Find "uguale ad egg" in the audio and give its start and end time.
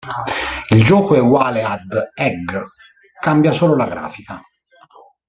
1.19-2.51